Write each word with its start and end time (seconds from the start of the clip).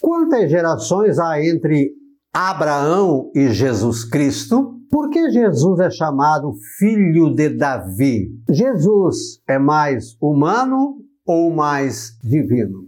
Quantas 0.00 0.48
gerações 0.48 1.18
há 1.18 1.44
entre 1.44 1.90
Abraão 2.32 3.32
e 3.34 3.48
Jesus 3.48 4.04
Cristo? 4.04 4.78
Por 4.88 5.10
que 5.10 5.28
Jesus 5.28 5.80
é 5.80 5.90
chamado 5.90 6.52
filho 6.78 7.34
de 7.34 7.48
Davi? 7.48 8.28
Jesus 8.48 9.40
é 9.48 9.58
mais 9.58 10.16
humano 10.22 10.98
ou 11.26 11.50
mais 11.50 12.16
divino? 12.22 12.86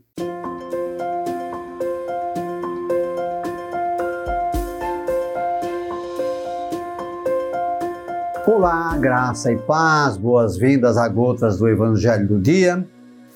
Olá, 8.46 8.96
graça 8.98 9.52
e 9.52 9.58
paz, 9.58 10.16
boas-vindas 10.16 10.96
a 10.96 11.08
Gotas 11.08 11.58
do 11.58 11.68
Evangelho 11.68 12.28
do 12.28 12.40
Dia. 12.40 12.86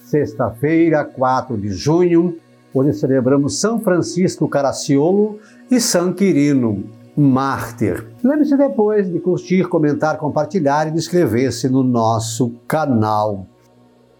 Sexta-feira, 0.04 1.04
4 1.04 1.56
de 1.58 1.70
junho, 1.70 2.38
Hoje 2.76 2.92
celebramos 2.92 3.60
São 3.60 3.78
Francisco 3.78 4.48
Caraciolo 4.48 5.38
e 5.70 5.80
São 5.80 6.12
Quirino, 6.12 6.82
mártir. 7.16 8.04
Lembre-se 8.20 8.56
depois 8.56 9.08
de 9.08 9.20
curtir, 9.20 9.68
comentar, 9.68 10.18
compartilhar 10.18 10.88
e 10.88 10.90
de 10.90 10.98
inscrever-se 10.98 11.68
no 11.68 11.84
nosso 11.84 12.52
canal. 12.66 13.46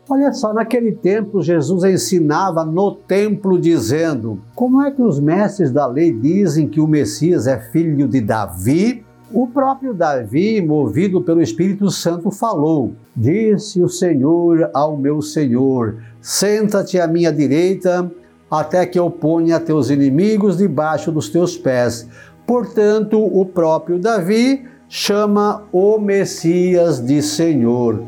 Olha 0.08 0.32
só, 0.32 0.54
naquele 0.54 0.92
tempo 0.92 1.42
Jesus 1.42 1.82
ensinava 1.82 2.64
no 2.64 2.94
templo 2.94 3.60
dizendo: 3.60 4.40
Como 4.54 4.80
é 4.82 4.92
que 4.92 5.02
os 5.02 5.18
mestres 5.18 5.72
da 5.72 5.88
lei 5.88 6.12
dizem 6.12 6.68
que 6.68 6.80
o 6.80 6.86
Messias 6.86 7.48
é 7.48 7.58
filho 7.58 8.06
de 8.06 8.20
Davi? 8.20 9.04
O 9.32 9.48
próprio 9.48 9.92
Davi, 9.92 10.64
movido 10.64 11.20
pelo 11.20 11.42
Espírito 11.42 11.90
Santo, 11.90 12.30
falou: 12.30 12.92
Disse 13.16 13.82
o 13.82 13.88
Senhor 13.88 14.70
ao 14.72 14.96
meu 14.96 15.20
Senhor: 15.20 15.96
Senta-te 16.20 17.00
à 17.00 17.08
minha 17.08 17.32
direita 17.32 18.08
até 18.50 18.86
que 18.86 18.98
eu 18.98 19.10
ponha 19.10 19.60
teus 19.60 19.90
inimigos 19.90 20.56
debaixo 20.56 21.10
dos 21.10 21.28
teus 21.28 21.56
pés. 21.56 22.08
Portanto, 22.46 23.18
o 23.18 23.44
próprio 23.46 23.98
Davi 23.98 24.64
chama 24.88 25.64
o 25.72 25.98
Messias 25.98 27.00
de 27.00 27.22
Senhor. 27.22 28.02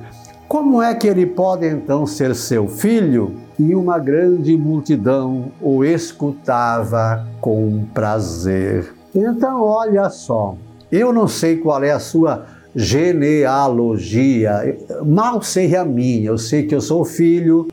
Como 0.48 0.80
é 0.80 0.94
que 0.94 1.08
ele 1.08 1.27
pode 1.27 1.66
então 1.66 2.06
ser 2.06 2.34
seu 2.34 2.69
filho? 2.69 3.34
E 3.58 3.74
uma 3.74 3.98
grande 3.98 4.56
multidão 4.56 5.50
o 5.61 5.84
escutava 5.84 7.27
com 7.41 7.84
prazer. 7.92 8.94
Então, 9.14 9.62
olha 9.62 10.08
só, 10.11 10.56
eu 10.92 11.12
não 11.12 11.27
sei 11.27 11.56
qual 11.56 11.83
é 11.83 11.91
a 11.91 11.98
sua 11.98 12.46
genealogia, 12.74 14.77
mal 15.05 15.41
sei 15.41 15.74
a 15.74 15.84
minha, 15.84 16.27
eu 16.27 16.36
sei 16.36 16.64
que 16.64 16.74
eu 16.74 16.80
sou 16.80 17.05
filho 17.05 17.66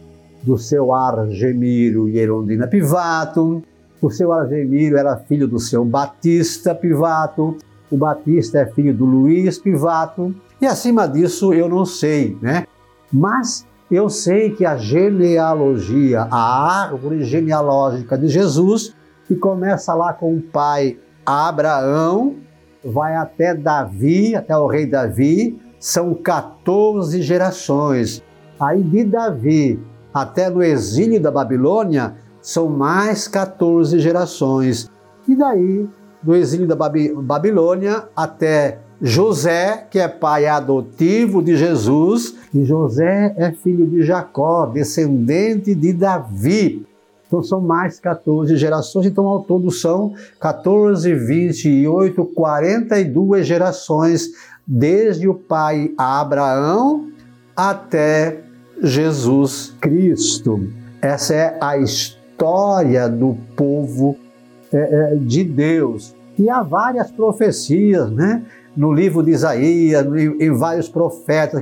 do 0.43 0.57
seu 0.57 0.93
Argemiro 0.93 2.09
e 2.09 2.19
Erondina 2.19 2.67
Pivato. 2.67 3.63
O 4.01 4.11
seu 4.11 4.33
Argemiro 4.33 4.97
era 4.97 5.15
filho 5.15 5.47
do 5.47 5.57
seu 5.57 5.85
Batista 5.85 6.75
Pivato. 6.75 7.57
O 7.89 7.95
Batista 7.95 8.59
é 8.59 8.65
filho 8.65 8.93
do 8.93 9.05
Luiz 9.05 9.57
Pivato. 9.57 10.35
E 10.61 10.65
acima 10.65 11.07
disso 11.07 11.53
eu 11.53 11.69
não 11.69 11.85
sei, 11.85 12.37
né? 12.41 12.67
Mas 13.11 13.65
eu 13.89 14.09
sei 14.09 14.49
que 14.51 14.65
a 14.65 14.75
genealogia, 14.75 16.27
a 16.29 16.81
árvore 16.83 17.23
genealógica 17.23 18.17
de 18.17 18.27
Jesus, 18.27 18.93
que 19.27 19.35
começa 19.35 19.93
lá 19.93 20.11
com 20.13 20.35
o 20.35 20.41
pai 20.41 20.97
Abraão, 21.25 22.35
vai 22.83 23.15
até 23.15 23.53
Davi, 23.53 24.35
até 24.35 24.57
o 24.57 24.67
rei 24.67 24.85
Davi, 24.85 25.57
são 25.79 26.13
14 26.13 27.21
gerações. 27.21 28.21
Aí 28.59 28.81
de 28.83 29.03
Davi 29.03 29.79
até 30.13 30.49
no 30.49 30.61
exílio 30.61 31.21
da 31.21 31.31
Babilônia, 31.31 32.15
são 32.41 32.69
mais 32.69 33.27
14 33.27 33.97
gerações. 33.99 34.89
E 35.27 35.35
daí, 35.35 35.87
do 36.21 36.35
exílio 36.35 36.67
da 36.67 36.75
Babilônia 36.75 38.03
até 38.15 38.79
José, 39.01 39.85
que 39.89 39.99
é 39.99 40.07
pai 40.07 40.45
adotivo 40.45 41.41
de 41.41 41.57
Jesus, 41.57 42.35
e 42.53 42.63
José 42.63 43.33
é 43.37 43.51
filho 43.51 43.85
de 43.85 44.01
Jacó, 44.03 44.65
descendente 44.65 45.75
de 45.75 45.91
Davi. 45.91 46.85
Então 47.27 47.41
são 47.41 47.59
mais 47.59 47.99
14 47.99 48.55
gerações, 48.55 49.07
então 49.07 49.25
ao 49.25 49.41
todo 49.41 49.71
são 49.71 50.13
14, 50.39 51.13
28, 51.13 52.23
42 52.25 53.45
gerações, 53.45 54.29
desde 54.65 55.27
o 55.27 55.33
pai 55.33 55.91
Abraão 55.97 57.09
até 57.55 58.42
Jesus 58.83 59.73
Cristo. 59.79 60.67
Essa 61.01 61.33
é 61.33 61.57
a 61.61 61.77
história 61.77 63.07
do 63.07 63.37
povo 63.55 64.17
é, 64.73 64.77
é, 64.77 65.15
de 65.15 65.41
Deus. 65.41 66.13
E 66.37 66.49
há 66.49 66.61
várias 66.61 67.09
profecias, 67.09 68.11
né? 68.11 68.43
No 68.75 68.91
livro 68.91 69.23
de 69.23 69.31
Isaías, 69.31 70.05
em 70.37 70.51
vários 70.51 70.89
profetas, 70.89 71.61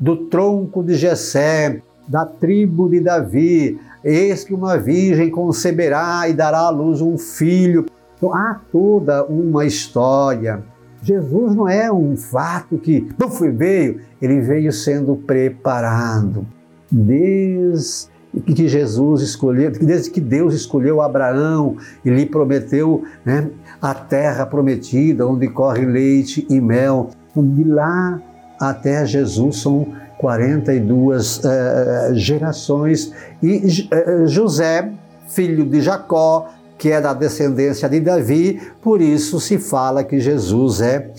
do 0.00 0.16
tronco 0.26 0.82
de 0.82 0.94
Jessé, 0.94 1.82
da 2.08 2.24
tribo 2.24 2.88
de 2.88 2.98
Davi, 2.98 3.78
eis 4.02 4.42
que 4.42 4.52
uma 4.52 4.76
virgem 4.76 5.30
conceberá 5.30 6.28
e 6.28 6.32
dará 6.32 6.60
à 6.60 6.70
luz 6.70 7.00
um 7.00 7.16
filho. 7.16 7.86
Então, 8.16 8.34
há 8.34 8.60
toda 8.72 9.22
uma 9.26 9.64
história. 9.66 10.64
Jesus 11.00 11.54
não 11.54 11.68
é 11.68 11.92
um 11.92 12.16
fato 12.16 12.76
que 12.78 13.06
foi 13.30 13.52
veio, 13.52 14.00
ele 14.20 14.40
veio 14.40 14.72
sendo 14.72 15.14
preparado 15.14 16.44
desde 16.90 18.08
que 18.54 18.68
Jesus 18.68 19.22
escolheu, 19.22 19.70
desde 19.70 20.10
que 20.10 20.20
Deus 20.20 20.54
escolheu 20.54 21.00
Abraão 21.00 21.76
e 22.04 22.10
lhe 22.10 22.26
prometeu 22.26 23.04
né, 23.24 23.48
a 23.80 23.94
terra 23.94 24.44
prometida, 24.44 25.26
onde 25.26 25.48
corre 25.48 25.86
leite 25.86 26.46
e 26.50 26.60
mel. 26.60 27.10
De 27.34 27.64
lá 27.64 28.20
até 28.60 29.04
Jesus 29.04 29.58
são 29.58 29.86
42 30.18 31.38
uh, 31.38 31.40
eh, 31.44 32.10
gerações. 32.14 33.12
E 33.42 33.88
uh, 33.92 34.26
José, 34.26 34.90
filho 35.28 35.64
de 35.66 35.80
Jacó, 35.80 36.48
que 36.78 36.90
é 36.90 37.00
da 37.00 37.12
descendência 37.12 37.88
de 37.88 38.00
Davi, 38.00 38.60
por 38.82 39.00
isso 39.00 39.40
se 39.40 39.58
fala 39.58 40.04
que 40.04 40.18
Jesus 40.20 40.80
é 40.80 41.10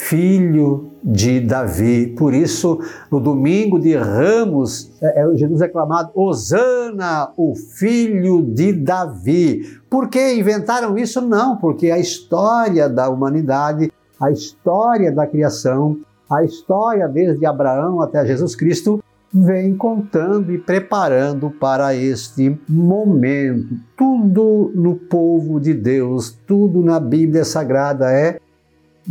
filho 0.00 0.90
de 1.04 1.40
Davi. 1.40 2.14
Por 2.18 2.32
isso, 2.32 2.78
no 3.10 3.20
domingo 3.20 3.78
de 3.78 3.94
Ramos, 3.94 4.90
é, 5.00 5.22
é, 5.22 5.36
Jesus 5.36 5.60
é 5.60 5.68
clamado 5.68 6.10
Osana, 6.14 7.30
o 7.36 7.54
filho 7.54 8.42
de 8.42 8.72
Davi. 8.72 9.62
Por 9.88 10.08
que 10.08 10.34
inventaram 10.34 10.96
isso? 10.96 11.20
Não, 11.20 11.56
porque 11.56 11.90
a 11.90 11.98
história 11.98 12.88
da 12.88 13.08
humanidade, 13.08 13.92
a 14.18 14.30
história 14.30 15.12
da 15.12 15.26
criação, 15.26 15.98
a 16.30 16.44
história 16.44 17.06
desde 17.06 17.44
Abraão 17.44 18.00
até 18.00 18.24
Jesus 18.24 18.56
Cristo 18.56 19.02
vem 19.32 19.76
contando 19.76 20.52
e 20.52 20.58
preparando 20.58 21.50
para 21.50 21.94
este 21.94 22.58
momento. 22.68 23.76
Tudo 23.96 24.72
no 24.74 24.96
povo 24.96 25.60
de 25.60 25.72
Deus, 25.72 26.36
tudo 26.46 26.82
na 26.82 26.98
Bíblia 26.98 27.44
Sagrada 27.44 28.10
é 28.10 28.40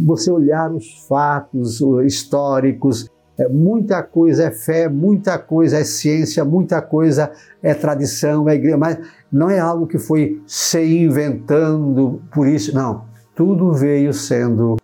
você 0.05 0.31
olhar 0.31 0.71
os 0.71 1.05
fatos 1.07 1.81
históricos, 2.05 3.09
é, 3.39 3.47
muita 3.47 4.03
coisa 4.03 4.43
é 4.43 4.51
fé, 4.51 4.89
muita 4.89 5.39
coisa 5.39 5.77
é 5.77 5.83
ciência, 5.85 6.43
muita 6.43 6.81
coisa 6.81 7.31
é 7.63 7.73
tradição, 7.73 8.49
é 8.49 8.55
igreja, 8.55 8.77
mas 8.77 8.97
não 9.31 9.49
é 9.49 9.59
algo 9.59 9.87
que 9.87 9.97
foi 9.97 10.41
se 10.45 10.81
inventando 10.81 12.21
por 12.33 12.47
isso, 12.47 12.75
não. 12.75 13.05
Tudo 13.33 13.71
veio 13.71 14.13
sendo 14.13 14.75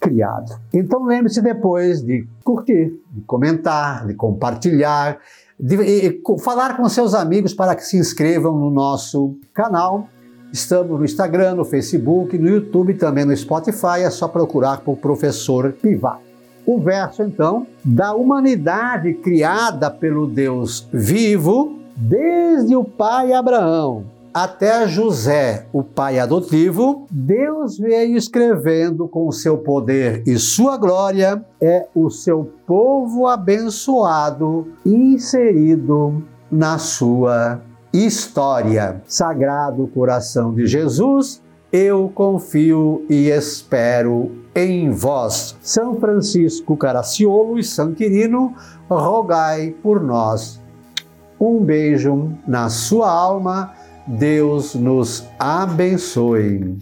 criado. 0.00 0.58
Então 0.72 1.04
lembre-se 1.04 1.42
depois 1.42 2.02
de 2.02 2.26
curtir, 2.42 2.98
de 3.10 3.20
comentar, 3.26 4.06
de 4.06 4.14
compartilhar, 4.14 5.18
de, 5.60 5.76
de 5.76 6.22
falar 6.42 6.76
com 6.76 6.88
seus 6.88 7.14
amigos 7.14 7.52
para 7.52 7.76
que 7.76 7.84
se 7.84 7.98
inscrevam 7.98 8.56
no 8.58 8.70
nosso 8.70 9.36
canal 9.52 10.08
Estamos 10.52 10.98
no 10.98 11.04
Instagram, 11.04 11.54
no 11.54 11.64
Facebook, 11.64 12.36
no 12.36 12.48
YouTube, 12.48 12.94
também 12.94 13.24
no 13.24 13.34
Spotify. 13.34 14.02
É 14.04 14.10
só 14.10 14.28
procurar 14.28 14.80
por 14.80 14.98
Professor 14.98 15.72
Pivato. 15.72 16.20
O 16.66 16.78
verso, 16.78 17.22
então, 17.22 17.66
da 17.82 18.14
humanidade 18.14 19.14
criada 19.14 19.90
pelo 19.90 20.26
Deus 20.26 20.86
vivo, 20.92 21.78
desde 21.96 22.76
o 22.76 22.84
pai 22.84 23.32
Abraão 23.32 24.04
até 24.32 24.88
José, 24.88 25.66
o 25.72 25.82
pai 25.82 26.18
adotivo, 26.18 27.06
Deus 27.10 27.76
veio 27.76 28.16
escrevendo 28.16 29.06
com 29.06 29.30
seu 29.30 29.58
poder 29.58 30.22
e 30.26 30.38
sua 30.38 30.78
glória, 30.78 31.44
é 31.60 31.86
o 31.94 32.08
seu 32.08 32.50
povo 32.66 33.26
abençoado 33.26 34.68
inserido 34.86 36.22
na 36.50 36.78
sua 36.78 37.60
história. 37.92 39.02
Sagrado 39.06 39.86
coração 39.88 40.54
de 40.54 40.66
Jesus, 40.66 41.42
eu 41.72 42.10
confio 42.14 43.04
e 43.08 43.28
espero 43.28 44.32
em 44.54 44.90
vós. 44.90 45.56
São 45.60 45.98
Francisco 45.98 46.76
Caraciolo 46.76 47.58
e 47.58 47.64
São 47.64 47.92
Quirino, 47.92 48.54
rogai 48.88 49.74
por 49.82 50.02
nós. 50.02 50.60
Um 51.40 51.58
beijo 51.60 52.32
na 52.46 52.68
sua 52.68 53.10
alma 53.10 53.72
Deus 54.06 54.74
nos 54.74 55.24
abençoe. 55.38 56.78